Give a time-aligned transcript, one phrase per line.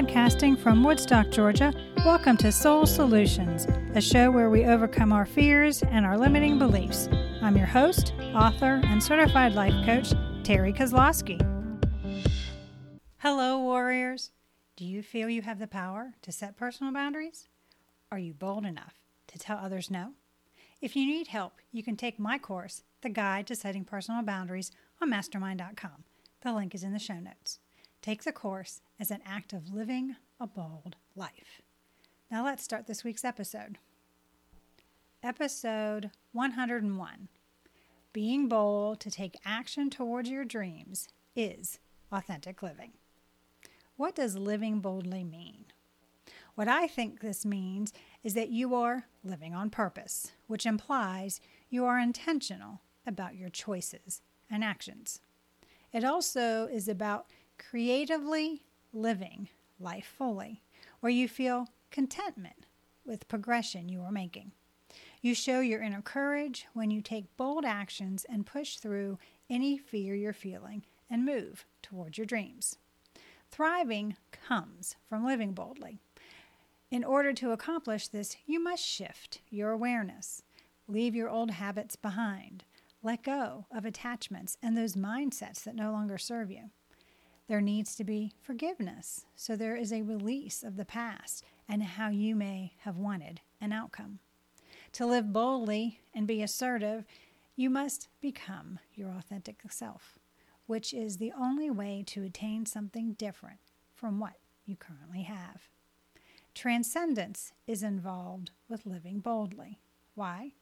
[0.00, 1.74] Podcasting from Woodstock, Georgia,
[2.06, 7.06] welcome to Soul Solutions, a show where we overcome our fears and our limiting beliefs.
[7.42, 11.38] I'm your host, author, and certified life coach, Terry Kozlowski.
[13.18, 14.30] Hello, warriors.
[14.74, 17.50] Do you feel you have the power to set personal boundaries?
[18.10, 18.94] Are you bold enough
[19.26, 20.14] to tell others no?
[20.80, 24.70] If you need help, you can take my course, The Guide to Setting Personal Boundaries,
[25.02, 26.04] on mastermind.com.
[26.40, 27.58] The link is in the show notes.
[28.00, 31.62] Take the course as an act of living a bold life.
[32.30, 33.78] Now let's start this week's episode.
[35.22, 37.28] Episode 101
[38.12, 41.78] Being bold to take action towards your dreams is
[42.12, 42.92] authentic living.
[43.96, 45.64] What does living boldly mean?
[46.54, 51.40] What I think this means is that you are living on purpose, which implies
[51.70, 55.20] you are intentional about your choices and actions.
[55.90, 57.26] It also is about
[57.58, 58.62] creatively
[58.92, 60.62] living life fully,
[61.00, 62.66] where you feel contentment
[63.04, 64.52] with progression you are making.
[65.22, 69.18] You show your inner courage when you take bold actions and push through
[69.48, 72.78] any fear you're feeling and move towards your dreams.
[73.50, 75.98] Thriving comes from living boldly.
[76.90, 80.42] In order to accomplish this, you must shift your awareness,
[80.88, 82.64] leave your old habits behind,
[83.02, 86.70] let go of attachments and those mindsets that no longer serve you.
[87.50, 92.08] There needs to be forgiveness, so there is a release of the past and how
[92.08, 94.20] you may have wanted an outcome.
[94.92, 97.04] To live boldly and be assertive,
[97.56, 100.16] you must become your authentic self,
[100.66, 103.58] which is the only way to attain something different
[103.96, 104.34] from what
[104.64, 105.70] you currently have.
[106.54, 109.80] Transcendence is involved with living boldly.
[110.14, 110.52] Why?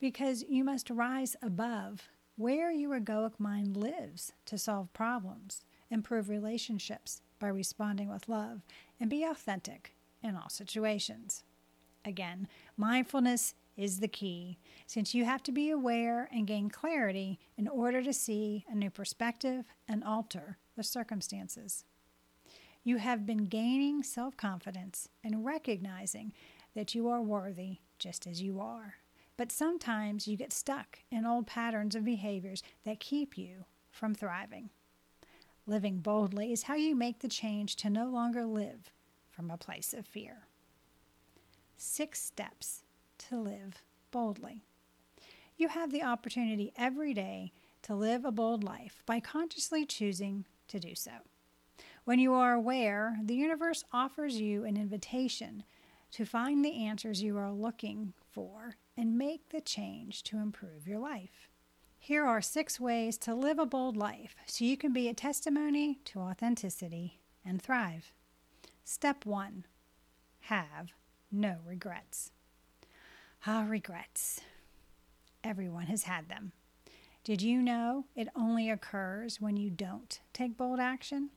[0.00, 7.22] Because you must rise above where your egoic mind lives to solve problems improve relationships
[7.38, 8.62] by responding with love,
[9.00, 11.44] and be authentic in all situations.
[12.04, 17.68] Again, mindfulness is the key, since you have to be aware and gain clarity in
[17.68, 21.84] order to see a new perspective and alter the circumstances.
[22.82, 26.32] You have been gaining self confidence and recognizing
[26.74, 28.94] that you are worthy just as you are.
[29.36, 34.70] But sometimes you get stuck in old patterns of behaviors that keep you from thriving.
[35.68, 38.90] Living boldly is how you make the change to no longer live
[39.30, 40.46] from a place of fear.
[41.76, 42.84] Six steps
[43.18, 44.64] to live boldly.
[45.58, 47.52] You have the opportunity every day
[47.82, 51.10] to live a bold life by consciously choosing to do so.
[52.04, 55.64] When you are aware, the universe offers you an invitation
[56.12, 60.98] to find the answers you are looking for and make the change to improve your
[60.98, 61.47] life.
[62.08, 66.00] Here are six ways to live a bold life so you can be a testimony
[66.06, 68.12] to authenticity and thrive.
[68.82, 69.66] Step one
[70.44, 70.94] have
[71.30, 72.30] no regrets.
[73.46, 74.40] Ah, regrets.
[75.44, 76.52] Everyone has had them.
[77.24, 81.28] Did you know it only occurs when you don't take bold action?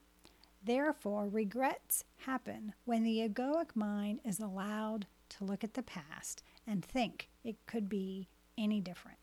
[0.64, 5.04] Therefore, regrets happen when the egoic mind is allowed
[5.36, 9.18] to look at the past and think it could be any different.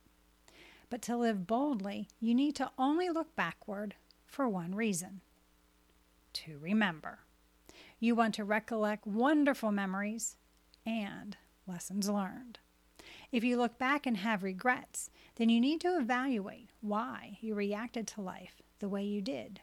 [0.89, 3.95] But to live boldly, you need to only look backward
[4.25, 5.21] for one reason
[6.33, 7.19] to remember.
[7.99, 10.37] You want to recollect wonderful memories
[10.85, 12.59] and lessons learned.
[13.31, 18.07] If you look back and have regrets, then you need to evaluate why you reacted
[18.07, 19.61] to life the way you did.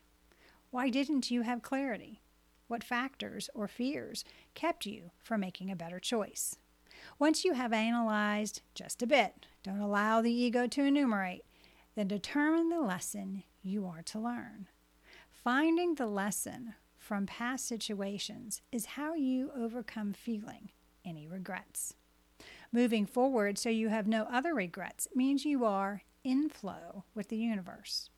[0.70, 2.22] Why didn't you have clarity?
[2.68, 6.56] What factors or fears kept you from making a better choice?
[7.18, 11.44] Once you have analyzed just a bit, don't allow the ego to enumerate,
[11.94, 14.68] then determine the lesson you are to learn.
[15.30, 20.70] Finding the lesson from past situations is how you overcome feeling
[21.06, 21.94] any regrets.
[22.70, 27.38] Moving forward so you have no other regrets means you are in flow with the
[27.38, 28.10] universe.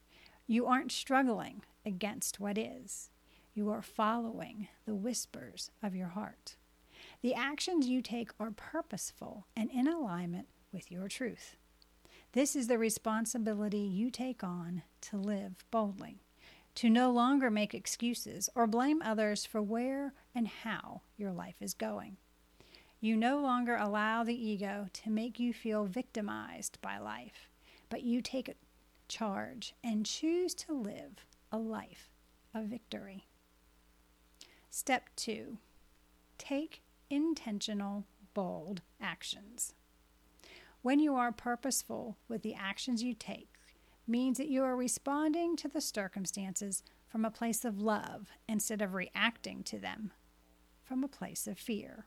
[0.49, 3.11] You aren't struggling against what is.
[3.55, 6.57] You are following the whispers of your heart.
[7.21, 11.57] The actions you take are purposeful and in alignment with your truth.
[12.33, 16.23] This is the responsibility you take on to live boldly,
[16.77, 21.75] to no longer make excuses or blame others for where and how your life is
[21.75, 22.19] going.
[23.01, 27.49] You no longer allow the ego to make you feel victimized by life,
[27.89, 28.55] but you take
[29.09, 32.11] charge and choose to live a life
[32.55, 33.27] of victory.
[34.71, 35.59] Step two
[36.37, 39.75] take intentional, bold actions.
[40.83, 43.49] When you are purposeful with the actions you take,
[44.07, 48.95] means that you are responding to the circumstances from a place of love instead of
[48.95, 50.13] reacting to them
[50.83, 52.07] from a place of fear.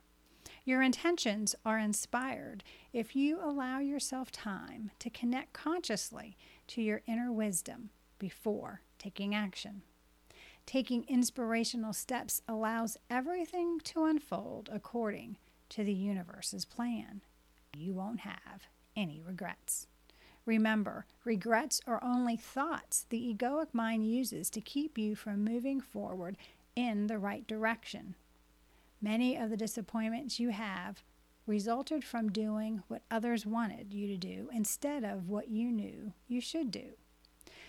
[0.66, 2.64] Your intentions are inspired
[2.94, 6.38] if you allow yourself time to connect consciously
[6.68, 9.84] to your inner wisdom before taking action.
[10.66, 15.38] Taking inspirational steps allows everything to unfold according
[15.70, 17.22] to the universe's plan.
[17.76, 19.88] You won't have any regrets.
[20.46, 26.38] Remember, regrets are only thoughts the egoic mind uses to keep you from moving forward
[26.76, 28.16] in the right direction.
[29.02, 31.04] Many of the disappointments you have
[31.48, 36.40] resulted from doing what others wanted you to do instead of what you knew you
[36.40, 36.94] should do.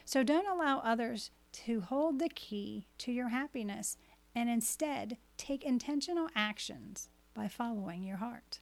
[0.05, 3.97] So don't allow others to hold the key to your happiness
[4.35, 8.61] and instead take intentional actions by following your heart.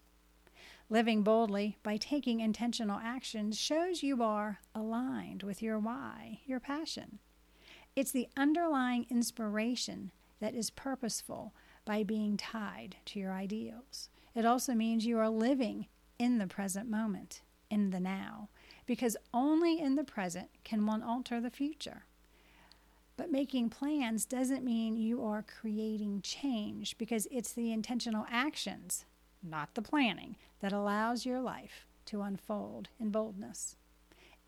[0.89, 7.21] Living boldly by taking intentional actions shows you are aligned with your why, your passion.
[7.95, 10.11] It's the underlying inspiration
[10.41, 11.55] that is purposeful
[11.85, 14.09] by being tied to your ideals.
[14.35, 15.87] It also means you are living
[16.19, 18.49] in the present moment, in the now,
[18.87, 22.05] because only in the present can one alter the future.
[23.21, 29.05] But making plans doesn't mean you are creating change because it's the intentional actions,
[29.43, 33.77] not the planning, that allows your life to unfold in boldness.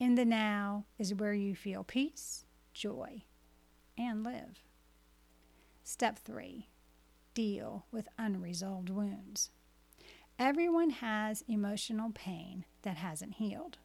[0.01, 3.25] In the now is where you feel peace, joy,
[3.99, 4.63] and live.
[5.85, 6.69] Step three
[7.35, 9.51] deal with unresolved wounds.
[10.39, 13.77] Everyone has emotional pain that hasn't healed.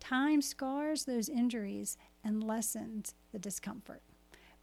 [0.00, 4.02] Time scars those injuries and lessens the discomfort.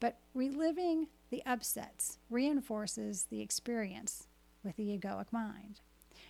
[0.04, 4.28] But reliving the upsets reinforces the experience
[4.62, 5.80] with the egoic mind.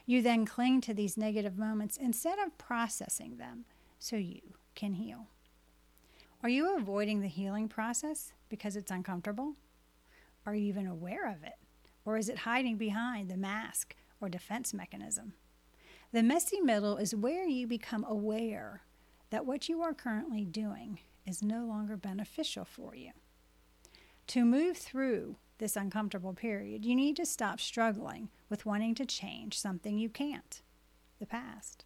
[0.05, 3.65] You then cling to these negative moments instead of processing them
[3.97, 4.41] so you
[4.75, 5.25] can heal.
[6.43, 9.55] Are you avoiding the healing process because it's uncomfortable?
[10.45, 11.57] Are you even aware of it?
[12.05, 15.33] Or is it hiding behind the mask or defense mechanism?
[16.11, 18.83] The messy middle is where you become aware
[19.31, 23.13] that what you are currently doing is no longer beneficial for you.
[24.27, 29.59] To move through this uncomfortable period, you need to stop struggling with wanting to change
[29.59, 30.61] something you can't,
[31.19, 31.85] the past.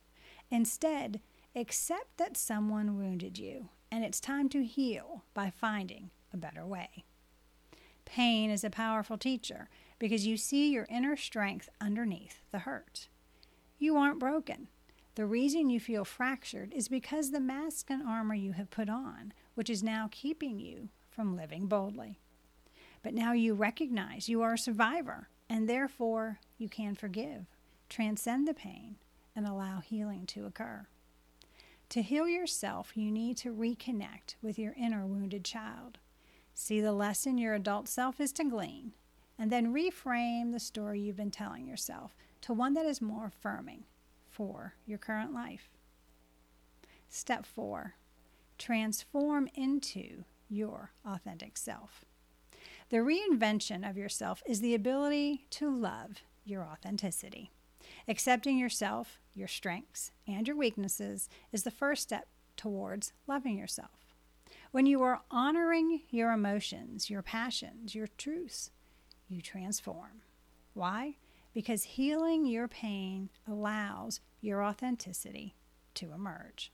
[0.49, 1.19] Instead,
[1.55, 7.03] accept that someone wounded you and it's time to heal by finding a better way.
[8.05, 9.69] Pain is a powerful teacher
[9.99, 13.07] because you see your inner strength underneath the hurt.
[13.77, 14.67] You aren't broken.
[15.15, 19.33] The reason you feel fractured is because the mask and armor you have put on,
[19.55, 22.19] which is now keeping you from living boldly.
[23.03, 27.45] But now you recognize you are a survivor, and therefore you can forgive,
[27.89, 28.97] transcend the pain,
[29.35, 30.87] and allow healing to occur.
[31.89, 35.99] To heal yourself, you need to reconnect with your inner wounded child.
[36.53, 38.93] See the lesson your adult self is to glean
[39.39, 43.83] and then reframe the story you've been telling yourself to one that is more affirming
[44.29, 45.69] for your current life.
[47.07, 47.95] Step four,
[48.57, 52.03] transform into your authentic self.
[52.89, 57.51] The reinvention of yourself is the ability to love your authenticity.
[58.07, 64.15] Accepting yourself, your strengths, and your weaknesses is the first step towards loving yourself.
[64.71, 68.71] When you are honoring your emotions, your passions, your truths,
[69.27, 70.21] you transform.
[70.73, 71.17] Why?
[71.53, 75.55] Because healing your pain allows your authenticity
[75.95, 76.71] to emerge.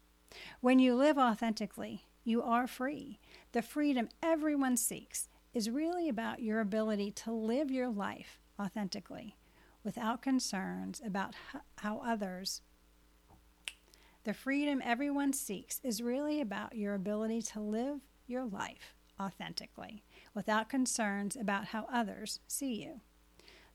[0.61, 3.19] When you live authentically, you are free.
[3.51, 9.35] The freedom everyone seeks is really about your ability to live your life authentically
[9.83, 11.35] without concerns about
[11.77, 12.61] how others.
[14.23, 20.69] The freedom everyone seeks is really about your ability to live your life authentically without
[20.69, 23.01] concerns about how others see you.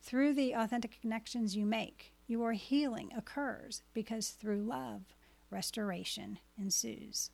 [0.02, 5.02] Through the authentic connections you make, your healing occurs because through love,
[5.50, 7.30] restoration ensues.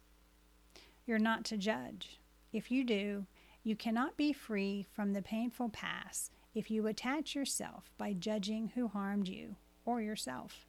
[1.07, 2.19] You're not to judge.
[2.53, 3.27] If you do,
[3.65, 8.89] you cannot be free from the painful past if you attach yourself by judging who
[8.89, 9.57] harmed you
[9.87, 10.67] or yourself.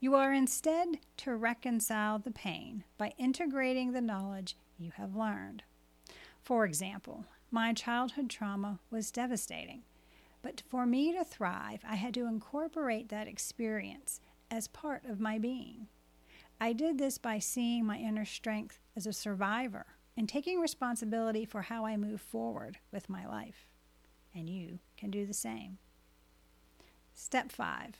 [0.00, 5.62] You are instead to reconcile the pain by integrating the knowledge you have learned.
[6.42, 9.82] For example, my childhood trauma was devastating.
[10.42, 15.38] But for me to thrive, I had to incorporate that experience as part of my
[15.38, 15.86] being.
[16.60, 19.86] I did this by seeing my inner strength as a survivor
[20.16, 23.66] and taking responsibility for how I move forward with my life.
[24.34, 25.78] And you can do the same.
[27.14, 27.96] Step five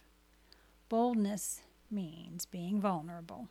[0.89, 3.49] boldness means being vulnerable.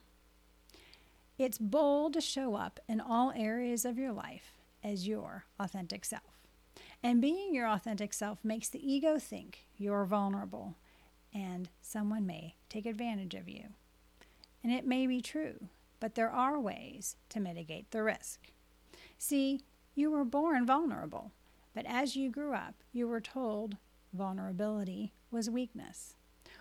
[1.38, 4.54] It's bold to show up in all areas of your life
[4.84, 6.40] as your authentic self.
[7.02, 10.76] And being your authentic self makes the ego think you're vulnerable
[11.34, 13.70] and someone may take advantage of you.
[14.64, 15.68] And it may be true,
[16.00, 18.53] but there are ways to mitigate the risk.
[19.26, 19.62] See,
[19.96, 21.32] you were born vulnerable,
[21.74, 23.78] but as you grew up, you were told
[24.12, 26.18] vulnerability was weakness,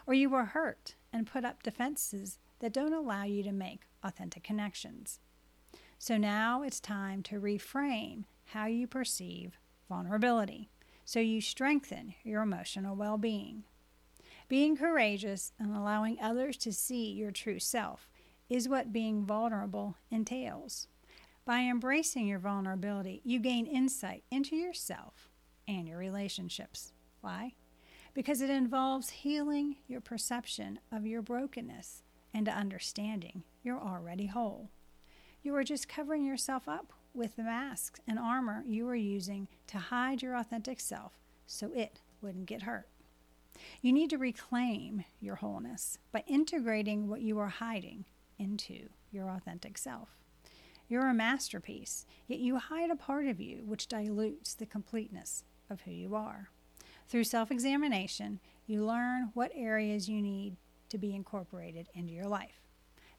[0.07, 4.45] or you were hurt and put up defenses that don't allow you to make authentic
[4.45, 5.19] connections.
[5.99, 10.71] So now it's time to reframe how you perceive vulnerability
[11.05, 13.65] so you strengthen your emotional well being.
[14.47, 18.09] Being courageous and allowing others to see your true self
[18.49, 20.87] is what being vulnerable entails.
[21.45, 25.29] By embracing your vulnerability, you gain insight into yourself
[25.67, 26.93] and your relationships.
[27.21, 27.55] Why?
[28.15, 34.71] Because it involves healing your perception of your brokenness and understanding you're already whole.
[35.43, 39.79] You are just covering yourself up with the masks and armor you are using to
[39.79, 42.87] hide your authentic self so it wouldn't get hurt.
[43.81, 48.05] You need to reclaim your wholeness by integrating what you are hiding
[48.39, 50.22] into your authentic self.
[50.93, 55.81] You're a masterpiece, yet you hide a part of you which dilutes the completeness of
[55.81, 56.51] who you are.
[57.09, 60.59] Through self examination, you learn what areas you need
[60.91, 62.61] to be incorporated into your life.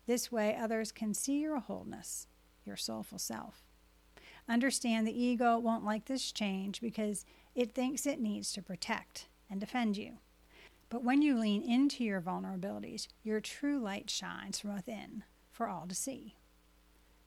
[0.05, 2.27] This way, others can see your wholeness,
[2.63, 3.63] your soulful self.
[4.47, 7.25] Understand the ego won't like this change because
[7.55, 10.19] it thinks it needs to protect and defend you.
[10.89, 15.87] But when you lean into your vulnerabilities, your true light shines from within for all
[15.87, 16.35] to see.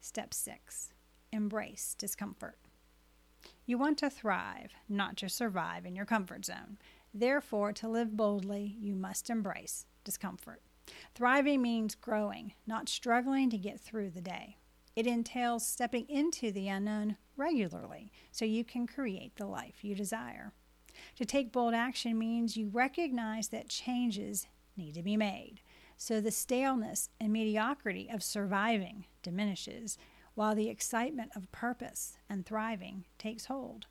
[0.06, 0.92] Step six
[1.32, 2.60] embrace discomfort.
[3.66, 6.78] You want to thrive, not just survive in your comfort zone.
[7.12, 10.62] Therefore, to live boldly, you must embrace discomfort.
[11.16, 14.58] Thriving means growing, not struggling to get through the day.
[14.94, 20.52] It entails stepping into the unknown regularly so you can create the life you desire.
[21.16, 24.46] To take bold action means you recognize that changes
[24.76, 25.62] need to be made.
[25.96, 29.96] So the staleness and mediocrity of surviving diminishes,
[30.34, 33.86] while the excitement of purpose and thriving takes hold.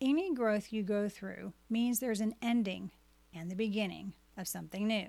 [0.00, 2.90] Any growth you go through means there's an ending
[3.34, 5.08] and the beginning of something new.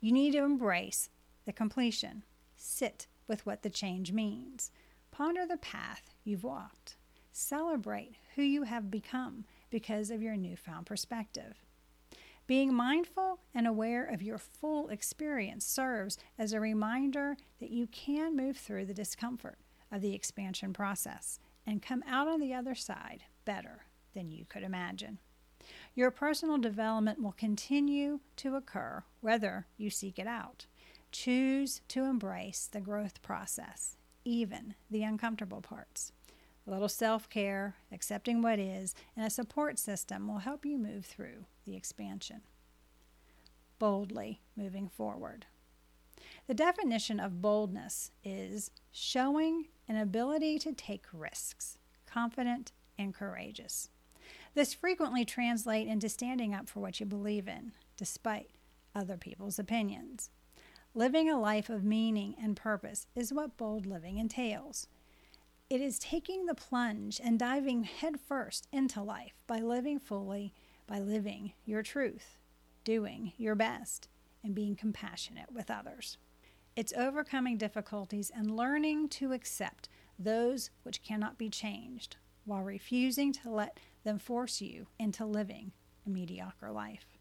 [0.00, 1.10] You need to embrace
[1.44, 2.24] the completion,
[2.56, 4.70] sit with what the change means,
[5.10, 6.96] ponder the path you've walked,
[7.32, 11.54] celebrate who you have become because of your newfound perspective.
[12.48, 18.34] Being mindful and aware of your full experience serves as a reminder that you can
[18.34, 19.58] move through the discomfort
[19.92, 23.82] of the expansion process and come out on the other side better
[24.14, 25.18] than you could imagine.
[25.94, 30.64] Your personal development will continue to occur whether you seek it out.
[31.12, 36.12] Choose to embrace the growth process, even the uncomfortable parts.
[36.68, 41.06] A little self care, accepting what is, and a support system will help you move
[41.06, 42.42] through the expansion.
[43.78, 45.46] Boldly moving forward.
[46.46, 53.88] The definition of boldness is showing an ability to take risks, confident and courageous.
[54.52, 58.50] This frequently translates into standing up for what you believe in, despite
[58.94, 60.28] other people's opinions.
[60.94, 64.86] Living a life of meaning and purpose is what bold living entails.
[65.70, 70.54] It is taking the plunge and diving headfirst into life by living fully,
[70.86, 72.38] by living your truth,
[72.84, 74.08] doing your best,
[74.42, 76.16] and being compassionate with others.
[76.74, 83.50] It's overcoming difficulties and learning to accept those which cannot be changed while refusing to
[83.50, 85.72] let them force you into living
[86.06, 87.18] a mediocre life.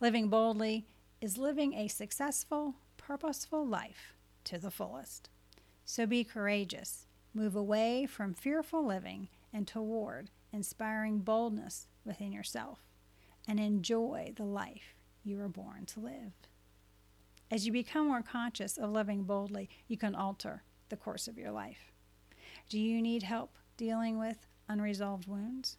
[0.00, 0.86] Living boldly
[1.20, 5.28] is living a successful, purposeful life to the fullest.
[5.84, 7.07] So be courageous
[7.38, 12.80] Move away from fearful living and toward inspiring boldness within yourself
[13.46, 16.32] and enjoy the life you were born to live.
[17.48, 21.52] As you become more conscious of living boldly, you can alter the course of your
[21.52, 21.92] life.
[22.68, 25.76] Do you need help dealing with unresolved wounds?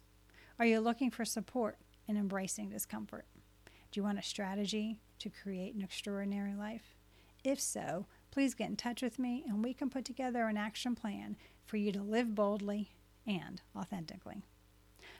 [0.58, 1.76] Are you looking for support
[2.08, 3.26] in embracing discomfort?
[3.66, 6.96] Do you want a strategy to create an extraordinary life?
[7.44, 10.94] If so, please get in touch with me and we can put together an action
[10.94, 12.90] plan for you to live boldly
[13.26, 14.42] and authentically.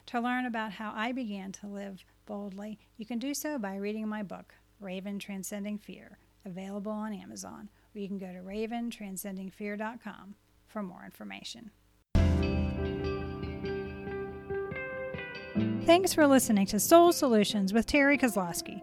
[0.07, 4.09] To learn about how I began to live boldly, you can do so by reading
[4.09, 10.35] my book, Raven Transcending Fear, available on Amazon, or you can go to raventranscendingfear.com
[10.67, 11.71] for more information.
[15.85, 18.83] Thanks for listening to Soul Solutions with Terry Kozlowski.